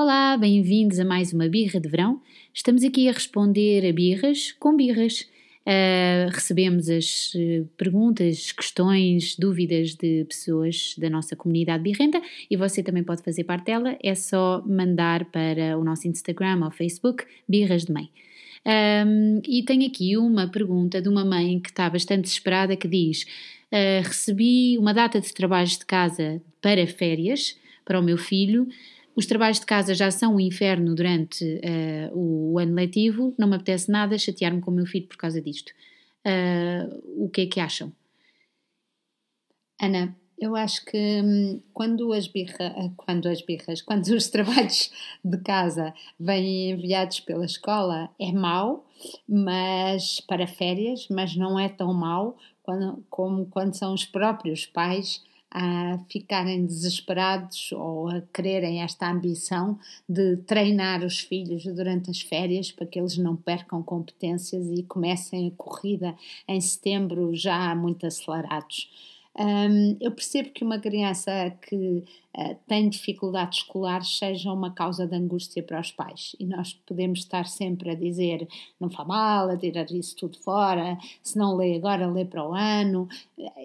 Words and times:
Olá, 0.00 0.36
bem-vindos 0.36 1.00
a 1.00 1.04
mais 1.04 1.32
uma 1.32 1.48
birra 1.48 1.80
de 1.80 1.88
verão. 1.88 2.22
Estamos 2.54 2.84
aqui 2.84 3.08
a 3.08 3.12
responder 3.12 3.84
a 3.84 3.92
birras 3.92 4.52
com 4.52 4.76
birras. 4.76 5.22
Uh, 5.66 6.30
recebemos 6.32 6.88
as 6.88 7.34
uh, 7.34 7.68
perguntas, 7.76 8.52
questões, 8.52 9.34
dúvidas 9.34 9.96
de 9.96 10.24
pessoas 10.26 10.94
da 10.96 11.10
nossa 11.10 11.34
comunidade 11.34 11.82
birrenta 11.82 12.22
e 12.48 12.56
você 12.56 12.80
também 12.80 13.02
pode 13.02 13.24
fazer 13.24 13.42
parte 13.42 13.64
dela. 13.64 13.98
É 14.00 14.14
só 14.14 14.62
mandar 14.64 15.24
para 15.32 15.76
o 15.76 15.82
nosso 15.82 16.06
Instagram 16.06 16.64
ou 16.64 16.70
Facebook, 16.70 17.24
Birras 17.48 17.84
de 17.84 17.92
Mãe. 17.92 18.08
Um, 19.04 19.42
e 19.44 19.64
tenho 19.64 19.84
aqui 19.84 20.16
uma 20.16 20.46
pergunta 20.46 21.02
de 21.02 21.08
uma 21.08 21.24
mãe 21.24 21.58
que 21.58 21.70
está 21.70 21.90
bastante 21.90 22.22
desesperada 22.22 22.76
que 22.76 22.86
diz: 22.86 23.24
uh, 23.72 24.06
Recebi 24.06 24.78
uma 24.78 24.94
data 24.94 25.20
de 25.20 25.34
trabalhos 25.34 25.76
de 25.76 25.84
casa 25.84 26.40
para 26.62 26.86
férias 26.86 27.58
para 27.84 27.98
o 27.98 28.02
meu 28.02 28.16
filho 28.18 28.68
os 29.18 29.26
trabalhos 29.26 29.58
de 29.58 29.66
casa 29.66 29.94
já 29.94 30.12
são 30.12 30.36
um 30.36 30.40
inferno 30.40 30.94
durante 30.94 31.44
uh, 31.44 32.16
o, 32.16 32.56
ano 32.56 32.72
letivo, 32.76 33.34
não 33.36 33.48
me 33.48 33.56
apetece 33.56 33.90
nada 33.90 34.16
chatear-me 34.16 34.60
com 34.60 34.70
o 34.70 34.74
meu 34.74 34.86
filho 34.86 35.08
por 35.08 35.16
causa 35.16 35.42
disto. 35.42 35.72
Uh, 36.24 37.24
o 37.24 37.28
que 37.28 37.40
é 37.40 37.46
que 37.46 37.58
acham? 37.58 37.92
Ana, 39.82 40.16
eu 40.38 40.54
acho 40.54 40.84
que 40.84 41.20
hum, 41.20 41.60
quando 41.74 42.12
as 42.12 42.28
birras, 42.28 42.72
quando 42.96 43.26
as 43.26 43.42
birras, 43.42 43.82
quando 43.82 44.06
os 44.06 44.28
trabalhos 44.30 44.92
de 45.24 45.38
casa 45.38 45.92
vêm 46.16 46.70
enviados 46.70 47.18
pela 47.18 47.44
escola 47.44 48.10
é 48.20 48.30
mau, 48.30 48.86
mas 49.28 50.20
para 50.20 50.46
férias, 50.46 51.08
mas 51.10 51.34
não 51.34 51.58
é 51.58 51.68
tão 51.68 51.92
mau 51.92 52.38
quando, 52.62 53.04
como 53.10 53.46
quando 53.46 53.74
são 53.74 53.92
os 53.94 54.04
próprios 54.04 54.64
pais 54.64 55.26
a 55.50 55.98
ficarem 56.10 56.66
desesperados 56.66 57.72
ou 57.72 58.08
a 58.08 58.20
quererem 58.32 58.82
esta 58.82 59.10
ambição 59.10 59.78
de 60.08 60.36
treinar 60.38 61.04
os 61.04 61.20
filhos 61.20 61.64
durante 61.64 62.10
as 62.10 62.20
férias 62.20 62.70
para 62.70 62.86
que 62.86 62.98
eles 62.98 63.16
não 63.16 63.34
percam 63.34 63.82
competências 63.82 64.66
e 64.70 64.82
comecem 64.82 65.48
a 65.48 65.62
corrida 65.62 66.14
em 66.46 66.60
setembro 66.60 67.34
já 67.34 67.74
muito 67.74 68.06
acelerados. 68.06 68.90
Um, 69.38 69.96
eu 70.00 70.10
percebo 70.10 70.50
que 70.50 70.64
uma 70.64 70.80
criança 70.80 71.30
que 71.62 72.02
uh, 72.38 72.56
tem 72.66 72.88
dificuldades 72.88 73.58
escolares 73.58 74.16
seja 74.16 74.52
uma 74.52 74.70
causa 74.70 75.06
de 75.06 75.16
angústia 75.16 75.62
para 75.62 75.80
os 75.80 75.90
pais 75.90 76.36
e 76.38 76.44
nós 76.46 76.72
podemos 76.86 77.20
estar 77.20 77.46
sempre 77.46 77.90
a 77.90 77.94
dizer 77.94 78.46
não 78.80 78.88
faz 78.88 79.08
mal, 79.08 79.48
a 79.48 79.56
tirar 79.56 79.90
isso 79.90 80.14
tudo 80.16 80.38
fora, 80.38 80.96
se 81.22 81.36
não 81.36 81.56
lê 81.56 81.76
agora, 81.76 82.10
lê 82.10 82.24
para 82.24 82.48
o 82.48 82.54
ano. 82.54 83.08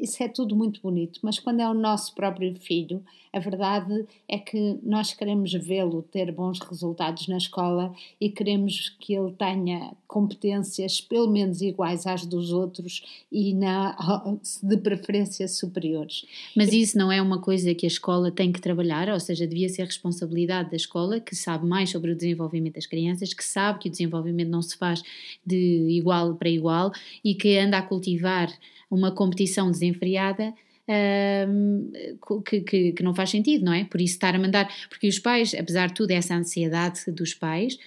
Isso 0.00 0.22
é 0.22 0.28
tudo 0.28 0.54
muito 0.54 0.80
bonito, 0.80 1.20
mas 1.22 1.38
quando 1.38 1.60
é 1.60 1.68
o 1.68 1.74
nosso 1.74 2.14
próprio 2.14 2.54
filho, 2.54 3.02
a 3.32 3.38
verdade 3.38 4.06
é 4.28 4.38
que 4.38 4.78
nós 4.82 5.12
queremos 5.12 5.52
vê-lo 5.52 6.02
ter 6.02 6.32
bons 6.32 6.58
resultados 6.60 7.28
na 7.28 7.36
escola 7.36 7.94
e 8.20 8.30
queremos 8.30 8.90
que 9.00 9.14
ele 9.14 9.32
tenha 9.32 9.92
competências 10.06 11.00
pelo 11.00 11.30
menos 11.30 11.60
iguais 11.60 12.06
às 12.06 12.24
dos 12.24 12.50
outros 12.52 13.02
e 13.30 13.54
na, 13.54 13.96
de 14.62 14.76
preferência 14.78 15.46
superiores. 15.46 16.24
Mas 16.56 16.72
isso 16.72 16.96
não 16.96 17.12
é 17.12 17.20
uma 17.20 17.40
coisa 17.40 17.74
que 17.74 17.86
a 17.86 17.88
escola 17.88 18.30
tem 18.30 18.50
que 18.50 18.57
trabalhar, 18.60 19.08
ou 19.08 19.20
seja, 19.20 19.46
devia 19.46 19.68
ser 19.68 19.84
responsabilidade 19.84 20.70
da 20.70 20.76
escola 20.76 21.20
que 21.20 21.34
sabe 21.34 21.66
mais 21.66 21.90
sobre 21.90 22.12
o 22.12 22.16
desenvolvimento 22.16 22.74
das 22.74 22.86
crianças, 22.86 23.34
que 23.34 23.44
sabe 23.44 23.78
que 23.78 23.88
o 23.88 23.90
desenvolvimento 23.90 24.48
não 24.48 24.62
se 24.62 24.76
faz 24.76 25.02
de 25.44 25.86
igual 25.90 26.34
para 26.34 26.48
igual 26.48 26.92
e 27.24 27.34
que 27.34 27.56
anda 27.58 27.78
a 27.78 27.82
cultivar 27.82 28.52
uma 28.90 29.12
competição 29.12 29.70
desenfreada 29.70 30.54
que, 32.46 32.60
que, 32.62 32.92
que, 32.92 33.02
não 33.02 33.14
faz 33.14 33.30
sentido, 33.30 33.64
não 33.64 33.74
é? 33.74 33.84
Por 33.84 34.00
isso 34.00 34.14
estar 34.14 34.34
a 34.34 34.38
mandar, 34.38 34.68
porque 34.88 35.06
os 35.06 35.18
pais, 35.18 35.54
apesar 35.54 35.88
de 35.88 35.94
tudo, 35.94 36.10
essa 36.12 36.34
ansiedade 36.34 37.10
dos 37.10 37.34
pais 37.34 37.78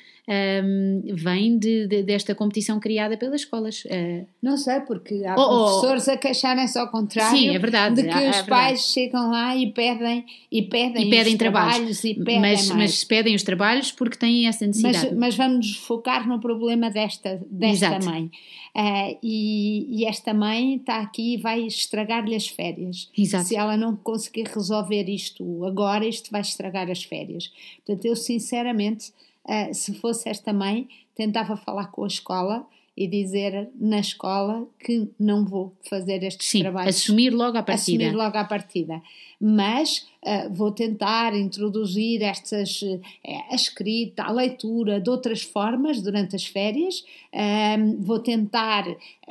um, 0.63 1.01
vem 1.15 1.57
de, 1.57 1.87
de, 1.87 2.03
desta 2.03 2.33
competição 2.33 2.79
criada 2.79 3.17
pelas 3.17 3.41
escolas. 3.41 3.83
Uh, 3.85 4.25
não 4.41 4.55
sei, 4.55 4.79
porque 4.81 5.25
há 5.25 5.35
oh, 5.37 5.41
oh, 5.41 5.65
professores 5.65 6.07
a 6.07 6.17
queixarem-se 6.17 6.79
ao 6.79 6.87
contrário 6.87 7.37
sim, 7.37 7.49
é 7.49 7.59
verdade, 7.59 7.95
de 7.95 8.03
que 8.03 8.17
é, 8.17 8.29
os 8.29 8.37
é 8.37 8.43
pais 8.43 8.81
chegam 8.81 9.29
lá 9.29 9.55
e 9.55 9.71
pedem 9.71 10.25
e 10.51 10.61
pedem, 10.61 11.07
e 11.07 11.09
pedem 11.09 11.37
trabalhos, 11.37 11.75
trabalhos 11.75 12.03
e 12.03 12.13
pedem 12.15 12.39
mas, 12.39 12.69
mais. 12.69 12.91
mas 12.91 13.03
pedem 13.03 13.35
os 13.35 13.43
trabalhos 13.43 13.91
porque 13.91 14.17
têm 14.17 14.47
essa 14.47 14.65
necessidade. 14.65 15.09
Mas, 15.15 15.17
mas 15.17 15.35
vamos 15.35 15.75
focar 15.75 16.27
no 16.27 16.39
problema 16.39 16.89
desta, 16.89 17.41
desta 17.49 17.87
Exato. 17.87 18.05
mãe. 18.05 18.31
Uh, 18.73 19.17
e, 19.21 20.01
e, 20.01 20.05
esta 20.05 20.33
mãe 20.33 20.77
está 20.77 21.01
aqui 21.01 21.33
e 21.33 21.37
vai 21.37 21.61
estragar-lhe 21.65 22.35
as 22.35 22.47
férias. 22.47 23.09
Exato. 23.17 23.45
Se 23.45 23.55
ela 23.57 23.75
não 23.75 23.97
conseguir 23.97 24.47
resolver 24.47 25.09
isto 25.09 25.65
agora, 25.65 26.07
isto 26.07 26.31
vai 26.31 26.39
estragar 26.39 26.89
as 26.89 27.03
férias. 27.03 27.51
Portanto, 27.85 28.05
eu 28.05 28.15
sinceramente, 28.15 29.11
uh, 29.45 29.73
se 29.73 29.93
fosse 29.95 30.29
esta 30.29 30.51
mãe, 30.53 30.87
tentava 31.15 31.55
falar 31.55 31.87
com 31.87 32.03
a 32.03 32.07
escola 32.07 32.65
e 32.95 33.07
dizer 33.07 33.69
na 33.79 33.99
escola 33.99 34.67
que 34.77 35.07
não 35.17 35.45
vou 35.45 35.73
fazer 35.89 36.23
estes 36.23 36.47
Sim, 36.49 36.59
trabalhos. 36.59 36.95
assumir 36.95 37.29
logo 37.29 37.57
à 37.57 37.63
partida. 37.63 38.03
Assumir 38.03 38.15
logo 38.15 38.37
à 38.37 38.43
partida. 38.43 39.01
Mas 39.39 40.05
uh, 40.23 40.53
vou 40.53 40.71
tentar 40.71 41.33
introduzir 41.35 42.21
estas, 42.21 42.81
uh, 42.81 43.01
a 43.49 43.55
escrita, 43.55 44.23
a 44.23 44.31
leitura 44.31 44.99
de 44.99 45.09
outras 45.09 45.41
formas 45.41 46.01
durante 46.01 46.35
as 46.35 46.45
férias. 46.45 47.03
Uh, 47.33 47.97
vou 48.01 48.19
tentar 48.19 48.85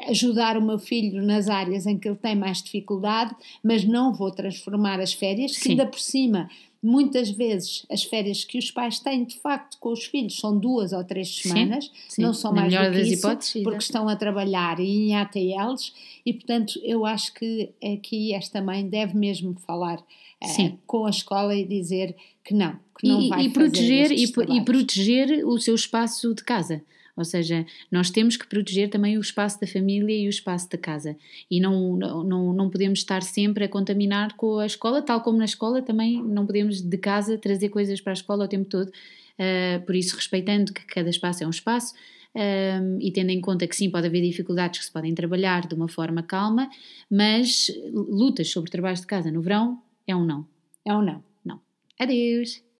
ajudar 0.09 0.57
o 0.57 0.63
meu 0.63 0.79
filho 0.79 1.23
nas 1.23 1.49
áreas 1.49 1.87
em 1.87 1.99
que 1.99 2.09
ele 2.09 2.17
tem 2.17 2.35
mais 2.35 2.63
dificuldade, 2.63 3.37
mas 3.63 3.85
não 3.85 4.13
vou 4.13 4.31
transformar 4.31 4.99
as 5.01 5.13
férias, 5.13 5.53
que 5.53 5.61
Sim. 5.61 5.71
ainda 5.71 5.87
por 5.87 6.01
cima 6.01 6.49
Muitas 6.83 7.29
vezes 7.29 7.85
as 7.91 8.05
férias 8.05 8.43
que 8.43 8.59
os 8.59 8.71
pais 8.71 8.99
têm 8.99 9.25
de 9.25 9.39
facto 9.39 9.77
com 9.79 9.93
os 9.93 10.07
filhos 10.07 10.39
são 10.39 10.59
duas 10.59 10.93
ou 10.93 11.05
três 11.05 11.37
semanas, 11.37 11.85
sim, 11.85 11.93
sim. 12.09 12.23
não 12.23 12.33
são 12.33 12.55
Na 12.55 12.63
mais 12.63 12.73
do 12.73 12.93
que 12.93 13.01
isso, 13.03 13.27
hipóteses, 13.27 13.63
porque 13.63 13.79
estão 13.79 14.09
a 14.09 14.17
trabalhar 14.17 14.81
em 14.81 15.15
ATLs 15.15 15.93
e 16.25 16.33
portanto 16.33 16.81
eu 16.83 17.05
acho 17.05 17.35
que 17.35 17.71
aqui 17.85 18.33
esta 18.33 18.63
mãe 18.63 18.89
deve 18.89 19.15
mesmo 19.15 19.53
falar 19.67 19.99
uh, 19.99 20.79
com 20.87 21.05
a 21.05 21.11
escola 21.11 21.55
e 21.55 21.67
dizer 21.67 22.17
que 22.43 22.55
não, 22.55 22.79
que 22.99 23.07
não 23.07 23.21
e, 23.21 23.29
vai 23.29 23.45
e 23.45 23.51
proteger 23.51 24.11
e, 24.11 24.25
e 24.25 24.65
proteger 24.65 25.45
o 25.47 25.59
seu 25.59 25.75
espaço 25.75 26.35
de 26.35 26.43
casa. 26.43 26.83
Ou 27.17 27.25
seja, 27.25 27.67
nós 27.91 28.11
temos 28.11 28.37
que 28.37 28.47
proteger 28.47 28.89
também 28.89 29.19
o 29.19 29.21
espaço 29.21 29.61
da 29.61 29.67
família 29.67 30.17
e 30.17 30.27
o 30.27 30.31
espaço 30.31 30.69
da 30.71 30.79
casa. 30.79 31.17
E 31.51 31.61
não, 31.61 31.97
não, 31.97 32.53
não 32.53 32.71
podemos 32.71 33.01
estar 33.01 33.23
sempre 33.23 33.65
a 33.65 33.69
contaminar 33.69 34.37
com 34.37 34.59
a 34.59 34.67
escola, 34.67 35.03
tal 35.03 35.21
como 35.21 35.39
na 35.39 35.45
escola 35.45 35.83
também 35.83 36.23
não 36.23 36.47
podemos 36.47 36.81
de 36.81 36.99
casa 36.99 37.37
trazer 37.39 37.69
coisas 37.69 38.01
para 38.01 38.13
a 38.13 38.15
escola 38.15 38.45
o 38.45 38.49
tempo 38.49 38.69
todo. 38.69 38.89
Uh, 38.89 39.85
por 39.87 39.95
isso, 39.95 40.17
respeitando 40.17 40.73
que 40.73 40.85
cada 40.87 41.09
espaço 41.09 41.43
é 41.43 41.47
um 41.47 41.51
espaço. 41.51 41.95
Um, 42.33 42.99
e 43.01 43.11
tendo 43.11 43.31
em 43.31 43.41
conta 43.41 43.67
que 43.67 43.75
sim, 43.75 43.91
pode 43.91 44.07
haver 44.07 44.23
dificuldades 44.23 44.79
que 44.79 44.87
se 44.87 44.93
podem 44.93 45.15
trabalhar 45.15 45.67
de 45.67 45.75
uma 45.75 45.89
forma 45.89 46.23
calma, 46.23 46.71
mas 47.11 47.71
lutas 47.93 48.49
sobre 48.49 48.71
trabalhos 48.71 49.01
de 49.01 49.07
casa 49.07 49.31
no 49.31 49.43
verão 49.43 49.83
é 50.07 50.15
um 50.15 50.25
não. 50.25 50.47
É 50.85 50.95
um 50.95 51.03
não. 51.03 51.25
Não. 51.45 51.61
Adeus! 51.99 52.63